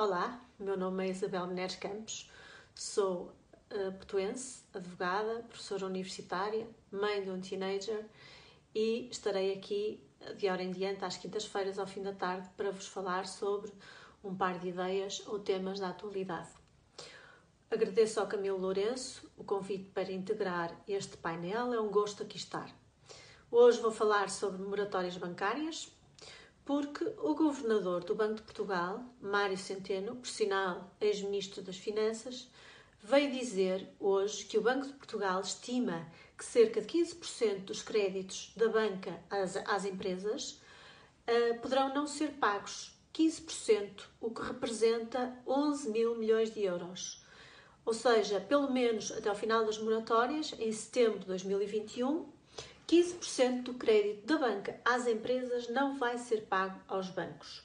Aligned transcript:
Olá, 0.00 0.40
meu 0.58 0.78
nome 0.78 1.06
é 1.06 1.10
Isabel 1.10 1.46
Menezes 1.46 1.76
Campos, 1.76 2.30
sou 2.74 3.34
uh, 3.70 4.72
advogada, 4.72 5.42
professora 5.42 5.84
universitária, 5.84 6.66
mãe 6.90 7.22
de 7.22 7.30
um 7.30 7.38
teenager 7.38 8.06
e 8.74 9.10
estarei 9.10 9.52
aqui 9.52 10.02
de 10.38 10.48
hora 10.48 10.62
em 10.62 10.70
diante 10.70 11.04
às 11.04 11.18
quintas-feiras 11.18 11.78
ao 11.78 11.86
fim 11.86 12.02
da 12.02 12.14
tarde 12.14 12.48
para 12.56 12.70
vos 12.70 12.86
falar 12.86 13.26
sobre 13.26 13.70
um 14.24 14.34
par 14.34 14.58
de 14.58 14.68
ideias 14.68 15.22
ou 15.26 15.38
temas 15.38 15.78
da 15.78 15.90
atualidade. 15.90 16.48
Agradeço 17.70 18.20
ao 18.20 18.26
Camilo 18.26 18.56
Lourenço 18.56 19.30
o 19.36 19.44
convite 19.44 19.90
para 19.90 20.10
integrar 20.10 20.74
este 20.88 21.18
painel, 21.18 21.74
é 21.74 21.78
um 21.78 21.90
gosto 21.90 22.22
aqui 22.22 22.38
estar. 22.38 22.74
Hoje 23.50 23.82
vou 23.82 23.92
falar 23.92 24.30
sobre 24.30 24.62
moratórias 24.62 25.18
bancárias, 25.18 25.92
porque 26.64 27.04
o 27.18 27.34
governador 27.34 28.04
do 28.04 28.14
Banco 28.14 28.36
de 28.36 28.42
Portugal, 28.42 29.04
Mário 29.20 29.56
Centeno, 29.56 30.16
por 30.16 30.28
sinal 30.28 30.94
ex-ministro 31.00 31.62
das 31.62 31.76
Finanças, 31.76 32.48
veio 33.02 33.32
dizer 33.32 33.88
hoje 33.98 34.44
que 34.44 34.58
o 34.58 34.62
Banco 34.62 34.86
de 34.86 34.92
Portugal 34.92 35.40
estima 35.40 36.06
que 36.36 36.44
cerca 36.44 36.80
de 36.80 36.86
15% 36.86 37.64
dos 37.64 37.82
créditos 37.82 38.52
da 38.56 38.68
banca 38.68 39.20
às, 39.28 39.56
às 39.56 39.84
empresas 39.84 40.60
uh, 41.28 41.58
poderão 41.60 41.94
não 41.94 42.06
ser 42.06 42.32
pagos. 42.32 42.92
15%, 43.12 44.04
o 44.20 44.30
que 44.30 44.40
representa 44.40 45.36
11 45.46 45.90
mil 45.90 46.16
milhões 46.16 46.54
de 46.54 46.62
euros. 46.62 47.22
Ou 47.84 47.92
seja, 47.92 48.40
pelo 48.40 48.70
menos 48.70 49.10
até 49.10 49.28
ao 49.28 49.34
final 49.34 49.64
das 49.64 49.78
moratórias, 49.78 50.54
em 50.58 50.70
setembro 50.70 51.18
de 51.18 51.26
2021, 51.26 52.26
15% 52.90 53.62
do 53.62 53.74
crédito 53.74 54.26
da 54.26 54.36
banca 54.36 54.80
às 54.84 55.06
empresas 55.06 55.68
não 55.68 55.96
vai 55.96 56.18
ser 56.18 56.42
pago 56.46 56.80
aos 56.88 57.08
bancos. 57.08 57.58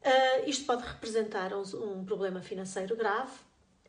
Uh, 0.00 0.48
isto 0.48 0.64
pode 0.64 0.82
representar 0.82 1.52
um, 1.52 1.62
um 1.84 2.04
problema 2.04 2.40
financeiro 2.40 2.96
grave, 2.96 3.32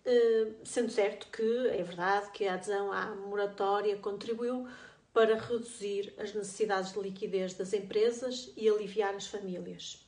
uh, 0.05 0.55
sendo 0.65 0.91
certo 0.91 1.27
que 1.27 1.67
é 1.69 1.81
verdade 1.81 2.31
que 2.31 2.45
a 2.45 2.55
adesão 2.55 2.91
à 2.91 3.15
moratória 3.15 3.95
contribuiu 3.95 4.67
para 5.13 5.39
reduzir 5.39 6.13
as 6.17 6.33
necessidades 6.33 6.91
de 6.91 6.99
liquidez 6.99 7.53
das 7.53 7.71
empresas 7.71 8.51
e 8.57 8.67
aliviar 8.67 9.15
as 9.15 9.27
famílias. 9.27 10.05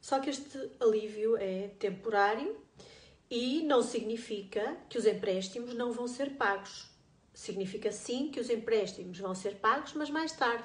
Só 0.00 0.20
que 0.20 0.30
este 0.30 0.70
alívio 0.80 1.36
é 1.36 1.68
temporário 1.78 2.56
e 3.30 3.62
não 3.62 3.82
significa 3.82 4.76
que 4.88 4.96
os 4.96 5.04
empréstimos 5.04 5.74
não 5.74 5.92
vão 5.92 6.08
ser 6.08 6.30
pagos. 6.30 6.93
Significa 7.34 7.90
sim 7.90 8.30
que 8.30 8.38
os 8.38 8.48
empréstimos 8.48 9.18
vão 9.18 9.34
ser 9.34 9.56
pagos, 9.56 9.92
mas 9.92 10.08
mais 10.08 10.32
tarde, 10.32 10.64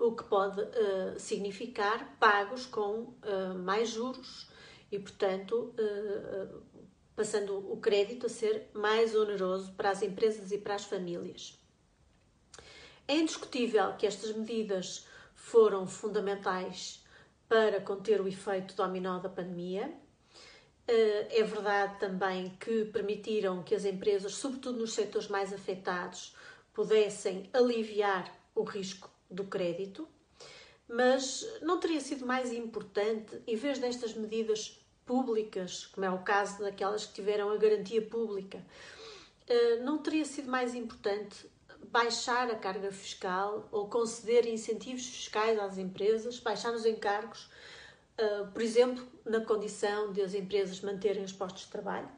o 0.00 0.12
que 0.12 0.24
pode 0.24 0.60
uh, 0.60 1.18
significar 1.18 2.16
pagos 2.18 2.66
com 2.66 3.00
uh, 3.00 3.58
mais 3.62 3.90
juros 3.90 4.48
e, 4.90 4.98
portanto, 4.98 5.74
uh, 5.78 6.62
passando 7.14 7.56
o 7.70 7.76
crédito 7.76 8.26
a 8.26 8.28
ser 8.28 8.70
mais 8.72 9.14
oneroso 9.14 9.72
para 9.74 9.90
as 9.90 10.02
empresas 10.02 10.50
e 10.50 10.58
para 10.58 10.74
as 10.74 10.84
famílias. 10.84 11.58
É 13.06 13.16
indiscutível 13.16 13.94
que 13.96 14.06
estas 14.06 14.32
medidas 14.32 15.06
foram 15.34 15.86
fundamentais 15.86 17.04
para 17.46 17.80
conter 17.80 18.20
o 18.20 18.26
efeito 18.26 18.74
dominó 18.74 19.18
da 19.18 19.28
pandemia 19.28 19.92
é 20.86 21.42
verdade 21.42 21.98
também 21.98 22.50
que 22.60 22.84
permitiram 22.86 23.62
que 23.62 23.74
as 23.74 23.84
empresas, 23.84 24.34
sobretudo 24.34 24.78
nos 24.78 24.92
setores 24.92 25.28
mais 25.28 25.52
afetados, 25.52 26.34
pudessem 26.72 27.48
aliviar 27.52 28.30
o 28.54 28.62
risco 28.62 29.10
do 29.30 29.44
crédito, 29.44 30.06
mas 30.88 31.46
não 31.62 31.80
teria 31.80 32.00
sido 32.00 32.26
mais 32.26 32.52
importante, 32.52 33.40
em 33.46 33.56
vez 33.56 33.78
destas 33.78 34.14
medidas 34.14 34.78
públicas, 35.06 35.86
como 35.86 36.04
é 36.04 36.10
o 36.10 36.22
caso 36.22 36.60
daquelas 36.60 37.06
que 37.06 37.14
tiveram 37.14 37.50
a 37.50 37.56
garantia 37.56 38.02
pública, 38.02 38.64
eh, 39.46 39.76
não 39.76 39.98
teria 39.98 40.24
sido 40.24 40.50
mais 40.50 40.74
importante 40.74 41.48
baixar 41.90 42.50
a 42.50 42.56
carga 42.56 42.90
fiscal 42.90 43.68
ou 43.70 43.88
conceder 43.88 44.46
incentivos 44.46 45.06
fiscais 45.06 45.58
às 45.58 45.78
empresas, 45.78 46.38
baixar 46.38 46.72
os 46.72 46.84
encargos 46.84 47.48
uh, 48.18 48.46
por 48.52 48.62
exemplo, 48.62 49.06
na 49.24 49.40
condição 49.40 50.12
de 50.12 50.22
as 50.22 50.34
empresas 50.34 50.80
manterem 50.80 51.24
os 51.24 51.32
postos 51.32 51.64
de 51.64 51.70
trabalho. 51.70 52.08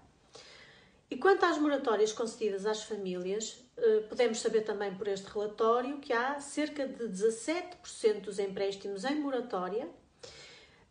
E 1.10 1.16
quanto 1.16 1.44
às 1.44 1.56
moratórias 1.58 2.12
concedidas 2.12 2.66
às 2.66 2.82
famílias, 2.82 3.64
uh, 3.78 4.08
podemos 4.08 4.40
saber 4.40 4.62
também 4.62 4.94
por 4.94 5.06
este 5.08 5.26
relatório 5.26 5.98
que 5.98 6.12
há 6.12 6.40
cerca 6.40 6.86
de 6.86 7.04
17% 7.04 8.20
dos 8.20 8.38
empréstimos 8.38 9.04
em 9.04 9.20
moratória. 9.20 9.88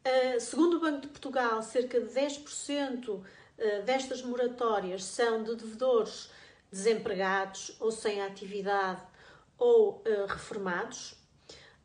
Uh, 0.05 0.39
segundo 0.39 0.77
o 0.77 0.79
Banco 0.79 1.01
de 1.01 1.07
Portugal, 1.07 1.61
cerca 1.61 1.99
de 1.99 2.07
10% 2.07 3.21
destas 3.85 4.21
moratórias 4.21 5.05
são 5.05 5.41
de 5.41 5.55
devedores 5.55 6.29
desempregados 6.69 7.73
ou 7.79 7.89
sem 7.89 8.21
atividade 8.21 9.01
ou 9.57 10.03
reformados. 10.27 11.15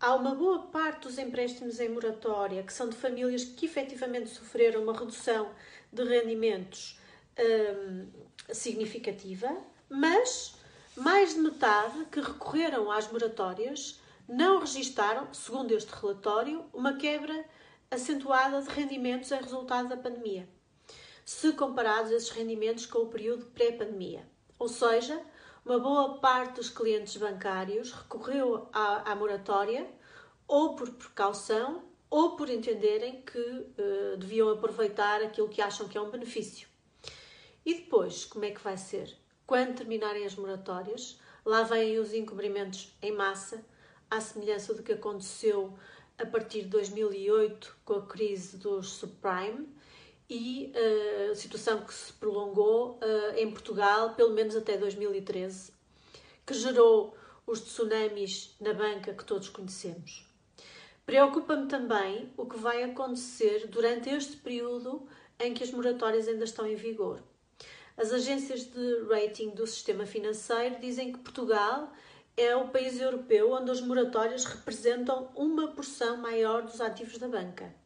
Há 0.01 0.15
uma 0.15 0.35
boa 0.35 0.61
parte 0.61 1.03
dos 1.03 1.19
empréstimos 1.19 1.79
em 1.79 1.91
moratória 1.91 2.63
que 2.63 2.73
são 2.73 2.89
de 2.89 2.97
famílias 2.97 3.45
que 3.45 3.67
efetivamente 3.67 4.31
sofreram 4.31 4.83
uma 4.83 4.99
redução 4.99 5.51
de 5.93 6.03
rendimentos 6.03 6.99
hum, 7.39 8.09
significativa, 8.51 9.55
mas 9.91 10.55
mais 10.97 11.35
de 11.35 11.41
metade 11.41 12.07
que 12.07 12.19
recorreram 12.19 12.91
às 12.91 13.13
moratórias 13.13 14.01
não 14.27 14.61
registaram, 14.61 15.35
segundo 15.35 15.73
este 15.73 15.93
relatório, 15.93 16.65
uma 16.73 16.95
quebra 16.95 17.45
acentuada 17.91 18.63
de 18.63 18.71
rendimentos 18.71 19.31
em 19.31 19.43
resultado 19.43 19.91
da 19.91 19.99
pandemia, 19.99 20.49
se 21.27 21.53
comparados 21.53 22.11
esses 22.11 22.31
rendimentos 22.31 22.87
com 22.87 23.01
o 23.01 23.09
período 23.09 23.45
pré-pandemia. 23.47 24.27
Ou 24.59 24.69
seja, 24.69 25.21
uma 25.71 25.79
boa 25.79 26.19
parte 26.19 26.57
dos 26.57 26.69
clientes 26.69 27.17
bancários 27.17 27.93
recorreu 27.93 28.69
à, 28.73 29.13
à 29.13 29.15
moratória 29.15 29.89
ou 30.49 30.75
por 30.75 30.91
precaução 30.91 31.85
ou 32.11 32.35
por 32.35 32.51
entenderem 32.51 33.23
que 33.23 33.39
uh, 33.39 34.17
deviam 34.19 34.51
aproveitar 34.51 35.23
aquilo 35.23 35.49
que 35.49 35.63
acham 35.63 35.87
que 35.87 35.97
é 35.97 36.01
um 36.01 36.11
benefício. 36.11 36.67
E 37.65 37.75
depois, 37.75 38.25
como 38.25 38.45
é 38.47 38.51
que 38.51 38.61
vai 38.61 38.77
ser? 38.77 39.17
Quando 39.47 39.77
terminarem 39.77 40.27
as 40.27 40.35
moratórias, 40.35 41.21
lá 41.45 41.63
vêm 41.63 42.01
os 42.01 42.13
encobrimentos 42.13 42.93
em 43.01 43.13
massa, 43.13 43.65
à 44.11 44.21
semelhança 44.21 44.75
do 44.75 44.83
que 44.83 44.95
aconteceu 44.95 45.79
a 46.19 46.27
partir 46.27 46.63
de 46.63 46.69
2008 46.71 47.77
com 47.85 47.93
a 47.93 48.07
crise 48.07 48.57
dos 48.57 48.89
subprime 48.95 49.69
e 50.31 50.73
uh, 50.73 51.35
situação 51.35 51.83
que 51.83 51.93
se 51.93 52.13
prolongou 52.13 53.01
uh, 53.03 53.37
em 53.37 53.51
Portugal 53.51 54.15
pelo 54.15 54.33
menos 54.33 54.55
até 54.55 54.77
2013, 54.77 55.73
que 56.47 56.55
gerou 56.55 57.17
os 57.45 57.61
tsunamis 57.61 58.55
na 58.61 58.73
banca 58.73 59.13
que 59.13 59.25
todos 59.25 59.49
conhecemos. 59.49 60.25
Preocupa-me 61.05 61.67
também 61.67 62.33
o 62.37 62.47
que 62.47 62.57
vai 62.57 62.85
acontecer 62.85 63.67
durante 63.67 64.09
este 64.09 64.37
período 64.37 65.05
em 65.41 65.53
que 65.53 65.65
as 65.65 65.73
moratórias 65.73 66.29
ainda 66.29 66.45
estão 66.45 66.65
em 66.65 66.77
vigor. 66.77 67.21
As 67.97 68.13
agências 68.13 68.65
de 68.67 69.03
rating 69.09 69.51
do 69.51 69.67
sistema 69.67 70.07
financeiro 70.07 70.79
dizem 70.79 71.13
que 71.13 71.19
Portugal 71.19 71.93
é 72.37 72.55
o 72.55 72.69
país 72.69 73.01
europeu 73.01 73.51
onde 73.51 73.73
as 73.73 73.81
moratórias 73.81 74.45
representam 74.45 75.29
uma 75.35 75.73
porção 75.73 76.19
maior 76.19 76.63
dos 76.63 76.81
ativos 76.81 77.19
da 77.19 77.27
banca 77.27 77.80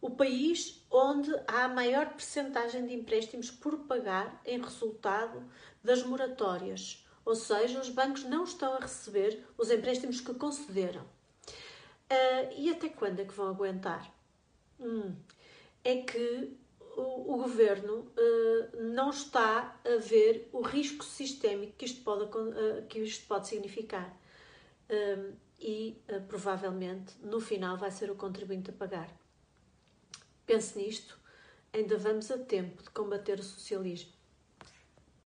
o 0.00 0.10
país 0.10 0.84
onde 0.90 1.30
há 1.46 1.64
a 1.64 1.68
maior 1.68 2.10
percentagem 2.10 2.86
de 2.86 2.94
empréstimos 2.94 3.50
por 3.50 3.78
pagar 3.80 4.40
em 4.44 4.60
resultado 4.60 5.42
das 5.82 6.02
moratórias, 6.02 7.04
ou 7.24 7.34
seja, 7.34 7.80
os 7.80 7.88
bancos 7.88 8.24
não 8.24 8.44
estão 8.44 8.74
a 8.74 8.78
receber 8.78 9.44
os 9.56 9.70
empréstimos 9.70 10.20
que 10.20 10.32
concederam. 10.34 11.02
Uh, 11.02 12.54
e 12.56 12.70
até 12.70 12.88
quando 12.88 13.20
é 13.20 13.24
que 13.24 13.34
vão 13.34 13.48
aguentar? 13.48 14.10
Hum, 14.80 15.14
é 15.84 15.96
que 15.96 16.56
o, 16.96 17.34
o 17.34 17.36
governo 17.36 17.98
uh, 18.16 18.82
não 18.82 19.10
está 19.10 19.78
a 19.84 19.96
ver 19.98 20.48
o 20.52 20.62
risco 20.62 21.04
sistémico 21.04 21.74
que 21.76 21.84
isto 21.84 22.02
pode, 22.02 22.24
uh, 22.24 22.86
que 22.88 23.00
isto 23.00 23.26
pode 23.26 23.48
significar. 23.48 24.16
e 25.60 26.00
provavelmente 26.28 27.14
no 27.20 27.40
final 27.40 27.76
vai 27.76 27.90
ser 27.90 28.10
o 28.10 28.14
contribuinte 28.14 28.70
a 28.70 28.72
pagar. 28.72 29.10
Pense 30.48 30.78
nisto, 30.78 31.14
ainda 31.74 31.98
vamos 31.98 32.30
a 32.30 32.38
tempo 32.38 32.82
de 32.82 32.88
combater 32.88 33.38
o 33.38 33.42
socialismo. 33.42 34.17